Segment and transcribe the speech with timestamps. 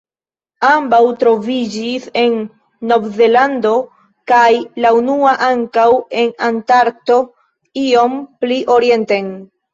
[0.67, 2.37] Ambaŭ troviĝis en
[2.91, 3.75] Novzelando,
[4.33, 4.49] kaj
[4.87, 5.85] la unua ankaŭ
[6.23, 7.21] en Antarkto
[7.85, 9.33] iom pli orienten.